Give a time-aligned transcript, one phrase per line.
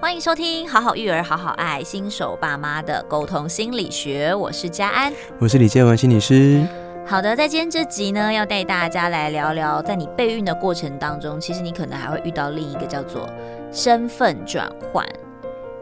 [0.00, 6.64] 欢迎收听《好好育儿好好爱新手爸妈的沟通心理学》，我是佳安，我是李建文心理师。
[7.04, 13.28] 好的，在今天这集呢，要带大家来聊聊，在你备孕的过程当中，其实你可能还会遇到另一个叫做
[13.72, 15.04] 身份转换，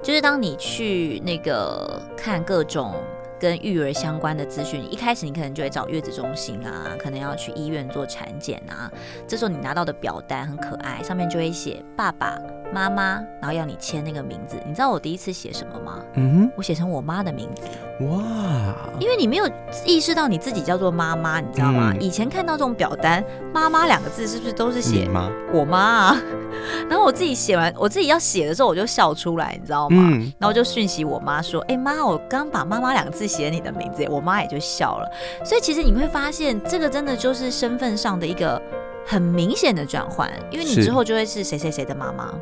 [0.03, 2.95] 就是当你去那个看各种。
[3.39, 8.91] 跟育儿相关的资讯，一开始你可能就会找月子中心啊，可能要去医院做产检啊。
[9.29, 12.39] 这时候你拿到的表单很可爱，上面就会写爸爸
[12.73, 14.57] 妈妈，然后要你签那个名字。
[14.67, 15.99] 你知道我第一次写什么吗？
[16.15, 17.63] 嗯哼，我写成我妈的名字。
[18.05, 18.77] 哇！
[18.99, 19.49] 因为你没有
[19.87, 21.93] 意识到你自己叫做妈妈，你知道吗？
[21.95, 25.09] 嗯、以前看到这种表单，妈妈两个字是不是都是写
[25.53, 26.23] 我妈啊？
[26.89, 29.97] 然后我自己写完，我自己要写的时候，我就笑出来，你知道吗？
[29.99, 35.11] 嗯、然后我就讯息我妈说：“哎、欸、妈，我刚把妈妈两个字写你的名字。”我妈也就笑了。
[35.45, 38.61] 所以其实你会发现，这个真的就是身份上的一个
[39.07, 42.33] 很明显的转换，因为你之后就会是谁谁谁的妈妈，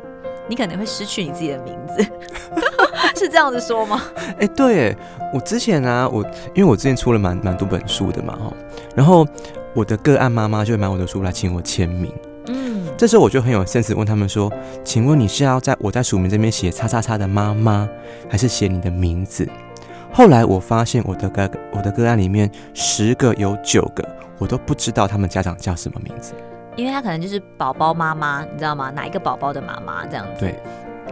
[0.47, 2.03] 你可能会失去你自己的名字，
[3.17, 4.01] 是这样子说吗？
[4.15, 4.95] 哎、欸，对，
[5.33, 8.53] 我之前啊，我因为我之前出了蛮蛮多本书的嘛，哈，
[8.95, 9.27] 然后
[9.73, 12.11] 我的个案妈妈就会买我的书来请我签名。
[12.47, 14.49] 嗯这时候我就很有 sense 问他们说
[14.85, 17.89] ：“请问你是要在我在署名这边写叉叉叉的妈妈，
[18.29, 19.45] 还是写你的名字？”
[20.13, 24.07] 后来我发现我的个我的个案里面十个有九个
[24.37, 26.33] 我都不知道他们家长叫什么名字，
[26.75, 28.91] 因为他可能就是宝宝妈妈，你知道吗？
[28.91, 30.41] 哪一个宝宝的妈妈这样子？
[30.41, 30.51] 对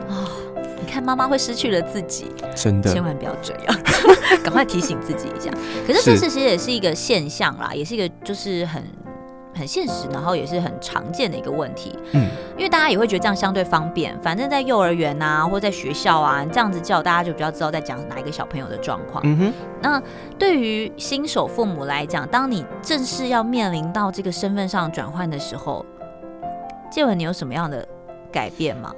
[0.09, 0.27] 啊，
[0.79, 3.79] 你看妈妈会失去了自己，真的，千万不要这样，
[4.43, 5.51] 赶快提醒自己一下。
[5.87, 8.83] 可是这其实也是一个现象啦，也是一个就是很。
[9.55, 11.97] 很现实，然后也是很常见的一个问题。
[12.13, 19.23] 嗯，因为大家也会觉得这样相对方便，反正在幼儿园啊，或在学校啊，这样子叫大家就比较知道在讲哪一个小朋友的状况。
[19.25, 19.53] 嗯哼。
[19.81, 20.01] 那
[20.37, 25.85] 对于新手父母来讲，当你正式要面临到这个身份上转换的时候，
[26.91, 27.87] 建文，你有什么样的
[28.31, 28.93] 改变吗？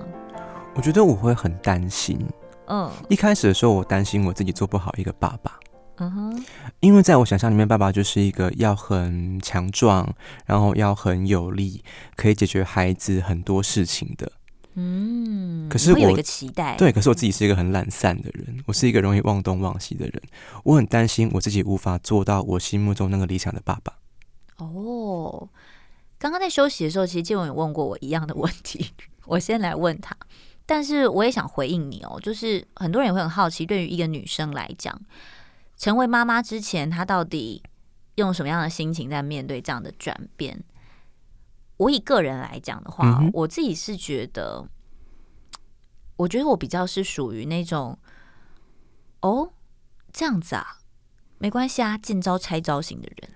[0.76, 2.20] 我觉得我会很担心。
[2.68, 5.60] 嗯，一开始的时候，我担心我自己做不好一个爸爸。
[5.98, 6.46] 嗯哼，
[6.82, 10.14] 因为在我想象里面，爸爸就是一个要很强壮，
[10.46, 11.84] 然后要很有力，
[12.18, 14.32] 可以解决孩子很多事情的。
[14.74, 20.22] 嗯，可是我有一个期待，对，可是我自己是一个很懒散的人，我是一个容易忘东忘西的人，
[20.66, 23.94] 我很担心我自己无法做到我心目中那个理想的爸爸。
[24.58, 25.48] 哦，
[26.20, 28.86] 刚刚在休息的时候，其实建文有问过我一样的问题，
[29.28, 30.14] 我先来问他，
[30.66, 35.00] 但是我也想回应你哦，就是很多人也会很好奇，对于一个女生来讲。
[35.78, 37.64] 成为妈妈之前，她到底
[38.16, 40.64] 用什么样的心情在面对这样的转变？
[41.78, 44.68] 我以个人来讲的话，嗯、我自己是觉得，
[46.16, 48.00] 我觉得我比较是属于那种，
[49.22, 49.52] 哦，
[50.14, 50.78] 这样子啊，
[51.38, 53.32] 没关系啊，见招拆招型的人。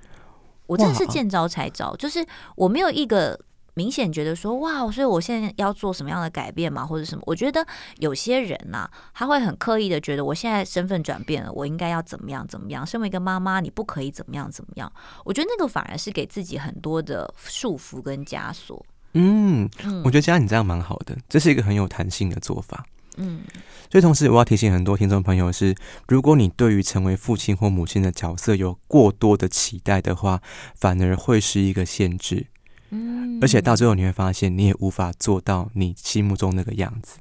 [0.67, 2.25] 我真的是见招拆招，就是
[2.55, 3.39] 我没有一个。
[3.79, 6.85] 明显觉得说哇，所以我现在要做什么样的改变吗？
[6.85, 7.23] 或者什么？
[7.25, 7.65] 我觉得
[7.99, 12.85] 有些人呐、啊，他会很刻意的觉得我现在身份转变了，我应该要怎么样怎么样？
[12.85, 14.91] 身为一个妈妈，你不可以怎么样怎么样？
[15.23, 18.85] 我觉得那个反而是给自己很多的束缚跟枷锁。
[19.13, 22.85] 嗯，嗯我觉得佳安你这样蛮好的，这是一个很有弹性的做法。
[23.15, 23.41] 嗯，
[23.89, 25.73] 所以同时我要提醒很多听众朋友是，
[26.09, 30.41] 如果你对于成为父亲或母亲的角色有过多的期待的话，
[30.75, 32.47] 反而会是一个限制。
[32.89, 37.19] 嗯，而且到最后你会发现，你也无法做到你心目中那个样子。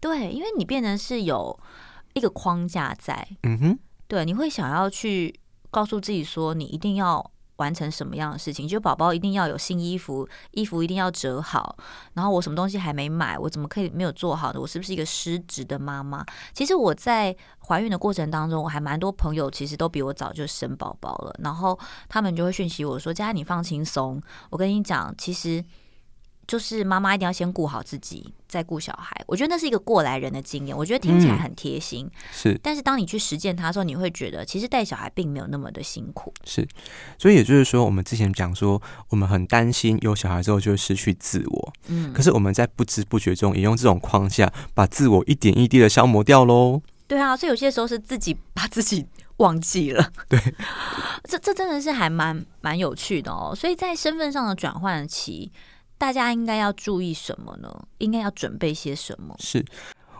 [0.00, 1.58] 对，因为你变成是有
[2.14, 3.28] 一个框架在。
[3.42, 5.38] 嗯哼，对，你会想要去
[5.70, 7.30] 告诉自己说，你一定要。
[7.58, 8.66] 完成什么样的事情？
[8.66, 11.76] 就宝宝一定要有新衣服，衣服一定要折好。
[12.14, 14.60] 然后我什么东西还没买，我怎么可以没有做好呢？
[14.60, 16.24] 我是不是一个失职的妈妈？
[16.52, 17.36] 其实我在
[17.66, 21.34] 怀孕的过程当中，我还蛮多朋友其实都比我早就生宝宝了。
[21.42, 25.64] 然后他们就会讯息我说：“佳佳，你放轻松。”我跟你讲，其实。
[26.48, 29.14] 就是妈妈一定要先顾好自己，再顾小孩。
[29.26, 32.06] 我觉得那是一个过来人的经验，我觉得听起来很贴心。
[32.06, 36.32] 嗯、是，但是当你去实践它的时候，你会觉得其实带小孩并没有那么的辛苦。
[36.46, 36.66] 是，
[37.18, 41.72] 所以也就是说，我们之前讲说，我们很担心有小孩之后就会失去自我。
[41.88, 46.80] 嗯，可是我们在不知不觉中也用这种框架把自我一点一滴的消磨掉喽。
[47.06, 49.04] 对啊，所以有些时候是自己把自己
[49.36, 50.10] 忘记了。
[50.30, 50.40] 对，
[51.24, 53.54] 这这真的是还蛮蛮有趣的哦。
[53.54, 55.52] 所以在身份上的转换期。
[55.98, 57.68] 大家应该要注意什么呢？
[57.98, 59.34] 应该要准备些什么？
[59.40, 59.64] 是，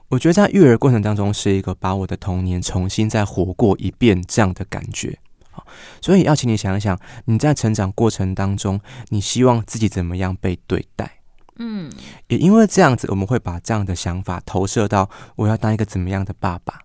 [0.08, 5.16] 我觉得在育儿过程当中是一个把我的童年重新再活过一遍这样的感觉。
[5.50, 5.64] 好，
[6.02, 8.80] 所以要请你想一想，你在成长过程当中，
[9.10, 11.20] 你希望自己怎么样被对待？
[11.60, 11.90] 嗯，
[12.26, 16.80] 也因为这样子，我们会把这样的想法投射到我要当一个怎么样的爸爸。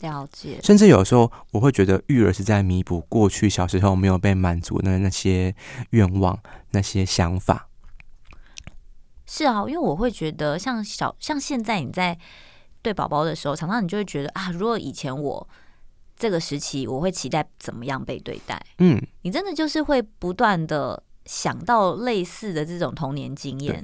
[0.00, 0.58] 了解。
[0.62, 5.54] 甚至有时候我会觉得育儿是在弥补过去小时候没有被满足的那些
[5.90, 6.38] 愿望、
[6.70, 7.68] 那些想法。
[9.34, 12.18] 是啊，因为我会觉得像小像现在你在
[12.82, 15.48] 对宝宝的时候，常常你就会觉得啊，如果以前我
[16.18, 18.62] 这个时期，我会期待怎么样被对待？
[18.76, 23.82] 嗯，你真的就是会不断的想到类似的这种童年经验，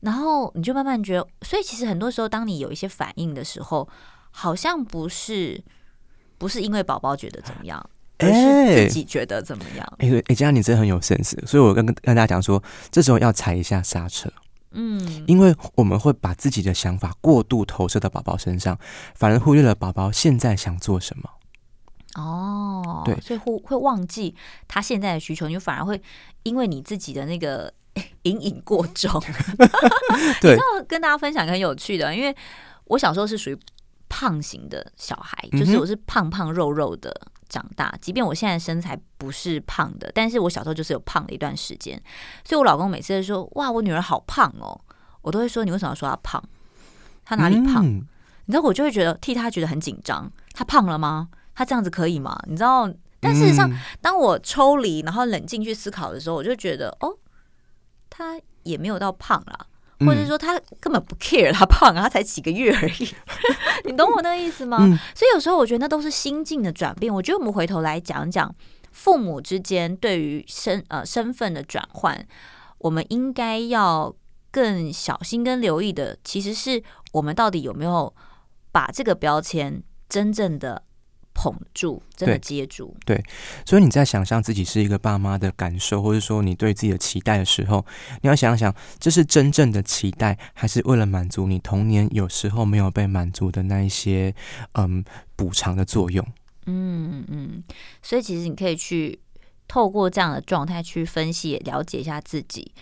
[0.00, 3.86] 然后你就慢慢觉得，所以其实很多时候，当你有一些反应的时候，
[4.30, 5.62] 好像不是
[6.38, 7.90] 不是因为宝宝觉得怎么样，
[8.20, 9.86] 而是自己觉得怎么样？
[9.98, 14.32] 哎、欸，哎、欸，佳你真的很有 sense，所以我跟跟大家讲说，这时候要踩一下刹车。
[14.72, 18.78] 嗯，因为我们会把自己的想法过度投射到宝宝身上，
[19.14, 21.30] 反而忽略了宝宝现在想做什么。
[22.14, 24.34] 哦，对，所以会会忘记
[24.66, 26.00] 他现在的需求，你就反而会
[26.42, 27.72] 因为你自己的那个
[28.22, 29.22] 隐隐过重。
[30.40, 32.34] 对，要跟大家分享一个很有趣的，因为
[32.84, 33.58] 我小时候是属于
[34.08, 37.30] 胖型的小孩，就是我是胖胖肉肉的。
[37.48, 42.00] 长大，即便我现在身材不是胖的，但是我小时候就是有胖的一段时间，
[42.44, 44.80] 所以我老公每次都说：“哇，我女儿好胖哦。”
[45.22, 46.42] 我都会说：“你为什么要说她胖？
[47.24, 48.06] 她哪里胖？”嗯、
[48.46, 50.30] 你知道，我就会觉得替她觉得很紧张。
[50.54, 51.28] 她胖了吗？
[51.54, 52.38] 她这样子可以吗？
[52.46, 52.88] 你知道？
[53.20, 57.16] 但事实上，嗯、当我抽离，然后冷静去思考的时候，我就觉得，哦，
[58.08, 59.66] 她也没有到胖啦。
[60.06, 63.08] 或者说他根本不 care 他胖啊，他才几个月而已，
[63.84, 64.78] 你懂我那个意思吗？
[64.80, 67.12] 嗯、所以有时候我觉得那都是心境的转变。
[67.12, 68.54] 我觉得我们回头来讲讲
[68.92, 72.26] 父母之间对于身呃身份的转换，
[72.78, 74.14] 我们应该要
[74.50, 78.14] 更小心跟留意的，其实是我们到底有没有
[78.70, 80.82] 把这个标签真正的。
[81.40, 83.16] 捧住，真的接住对。
[83.16, 83.24] 对，
[83.64, 87.86] 所以你在想象自己是一个爸妈的感受，或者说你对自己的期待的时候，
[88.22, 94.34] 你要想想，这是真正的期待，还是为了满足你童年有时候没有被满足的那一些
[94.72, 95.04] 嗯
[95.36, 96.26] 补偿的作用？
[96.66, 97.62] 嗯嗯，
[98.02, 99.20] 所以其实你可以去
[99.68, 102.72] 透过这样的状态去分析，也了解一下自己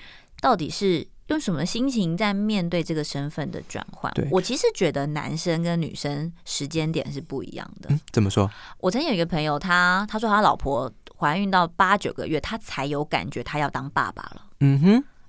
[0.41, 1.07] 到底是。
[1.29, 4.13] 用什么心情在面对这个身份的转换？
[4.31, 7.89] 我其实觉得男生跟女生时间点是不一样的。
[7.91, 8.51] 嗯，怎么说？
[8.79, 14.43] 我曾经有一个朋友，他他说他老婆怀孕到八九个月，他才有感觉他要当爸爸了。
[14.61, 14.87] 嗯哼，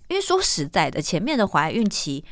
[0.07, 2.23] 因为说实在的，前面的怀孕期。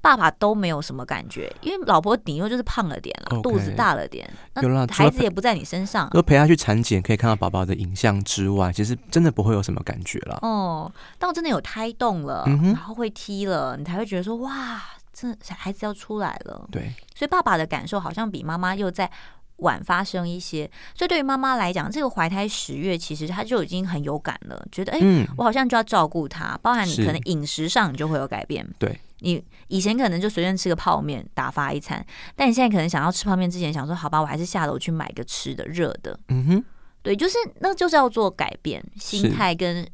[0.00, 6.08] 爸爸都没有什么感觉，因为老婆顶多就是胖了点了，okay, 肚子大了点，那孩子也不在你身上。
[6.10, 10.38] 就陪他去产检，可以看到宝宝的影像之外，其实真的不会有什么感觉了。
[10.42, 14.80] 哦，当我真的有胎动了，嗯、然后会踢了，你才会觉得说哇，
[15.12, 16.68] 这小孩子要出来了。
[16.70, 19.10] 对，所以爸爸的感受好像比妈妈又在
[19.56, 20.70] 晚发生一些。
[20.94, 28.64] 所以对于妈妈来讲，这个怀胎十月其实她就已经很有感了，觉得哎，嗯、我好像就要照顾他，包含你可能饮食上你就会有改变。
[28.78, 28.96] 对。
[29.20, 32.04] 你以前可能就随便吃个泡面打发一餐，
[32.36, 36.18] 但你现在可能想要吃泡面之前想说，好吧，我还是下楼去买个吃的热的。
[36.28, 36.64] 嗯哼，
[37.02, 39.86] 对，就是那就是要做改变心态跟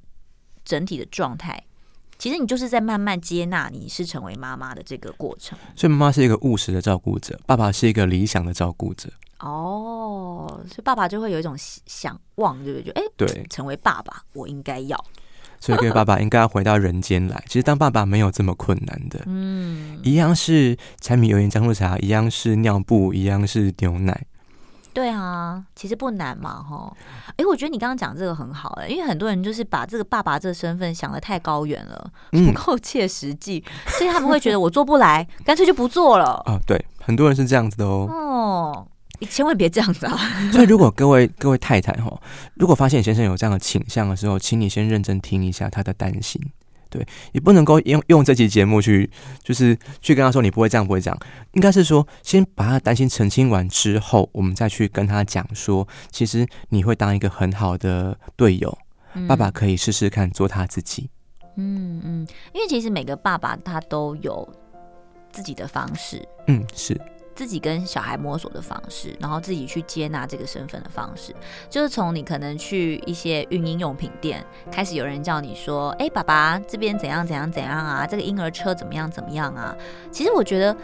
[0.64, 1.62] 整体的状态。
[2.16, 5.58] 其实你就是在慢慢接纳你是成为妈妈的这个过程。
[5.74, 9.10] 所以妈妈是一个务实的照顾者，爸爸是一个理想的照顾者。
[9.40, 12.92] 哦，所以爸爸就会有一种想望，对不对？
[12.92, 15.04] 就哎，对，成为爸爸，我应该要。
[15.64, 17.42] 所以，各位爸爸应该要回到人间来。
[17.48, 19.18] 其实，当爸爸没有这么困难的。
[19.24, 24.26] 嗯，一样是柴米油盐酱醋茶，一样是尿布，一样是牛奶。
[24.92, 26.94] 对啊，其实不难嘛，哈。
[27.38, 36.42] 哎，我觉得你刚刚讲这个很好，哎，因为很多人就是把这个爸爸这个身份想的太高远了，不够切实际，所以他们会觉得我做不来， 干脆就不做了。
[36.44, 38.06] 啊，对，很多人是这样子的哦。
[38.10, 38.86] 哦。
[39.20, 40.18] 你千万别这样子啊！
[40.52, 42.20] 所以，如果各位各位太太哈，
[42.54, 46.40] 如果发现先生有这样的倾向的时候，请你先认真听一下他的担心。
[46.90, 49.10] 对，你不能够用用这期节目去，
[49.42, 51.18] 就是去跟他说你不会这样，不会这样。
[51.52, 58.78] 应该是说，先把他担心澄清完之后，我们再去跟他讲说，其实你会当一个很好的队友，
[59.14, 61.10] 嗯、爸爸可以试试看做他自己。
[61.56, 64.48] 嗯嗯，因为其实每个爸爸他都有
[65.32, 66.24] 自己的方式。
[66.46, 67.00] 嗯，是。
[67.34, 71.34] 自己跟小孩摸索的方式，然后自己去接纳这个身份的方式，
[71.68, 78.06] 就是从你可能去一些孕婴用品店开始，有人叫你说：“哎，爸爸这边怎样怎样怎样啊？
[78.06, 79.76] 这个婴儿车怎么样怎么样啊？”
[80.12, 80.76] 其实我觉得，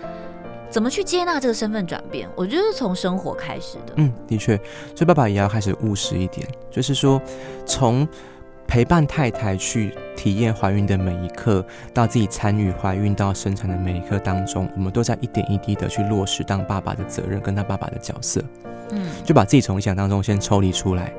[0.69, 3.95] 怎么去接纳这个身份转变，我觉得是从生活开始的。
[3.97, 4.57] 嗯，的确，
[4.95, 7.21] 所以爸爸也要开始务实一点，就是说
[7.67, 8.07] 从。
[8.71, 18.41] 陪伴太太去体验怀孕的每一刻，到自己参与怀孕到生产的每一刻当中，我们都在一点一滴的去落实当爸爸的责任，跟他爸爸的角色。
[18.93, 21.13] 嗯，就把自己从理想当中先抽离出来。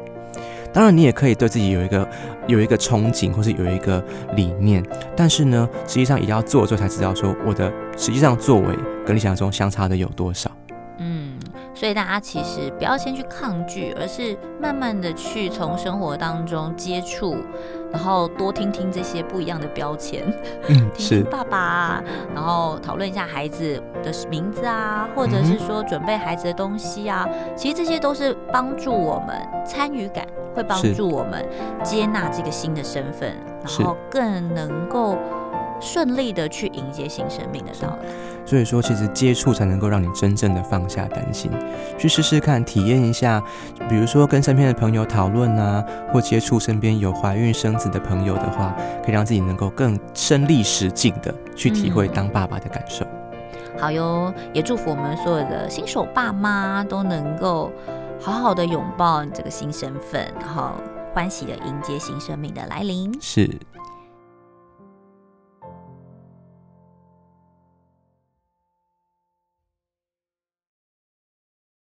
[0.71, 2.09] 当然，你也可以对自己有一个
[2.47, 4.01] 有一个憧憬，或是有一个
[4.33, 4.81] 理念，
[5.13, 8.67] 但是呢，实际上也要做之后才知道说，我的实际上作为
[9.05, 10.49] 跟理想中相差的有多少。
[11.73, 17.35] 所以大家其实不要先去抗拒，而是慢慢的去从生活当中接触，
[17.91, 20.21] 然后多听听这些不一样的标签，
[20.67, 22.03] 嗯，听听爸爸，
[22.35, 29.35] 然后讨论一下孩子的名字啊，或者是说准备孩子的东西啊，嗯、其实这些都是帮助我们
[29.65, 31.45] 参与感，会帮助我们
[31.83, 35.17] 接纳这个新的身份，然后更能够。
[35.81, 38.05] 顺利的去迎接新生命的到来，
[38.45, 41.51] 所以说其实接触才能够让你真正的放下担心，
[41.97, 43.41] 去试试看，体验一下，
[43.89, 45.83] 比如说跟身边的朋友讨论啊，
[46.13, 53.03] 或接触身边有怀孕生子的朋友的话，可以让自己能够更身历实境的去体会当爸爸的感受。
[53.03, 57.71] 嗯、好哟，也祝福我们所有的新手爸妈都能够
[58.19, 60.71] 好好的拥抱这个新身份，然后
[61.13, 63.11] 欢喜的迎接新生命的来临。
[63.19, 63.49] 是。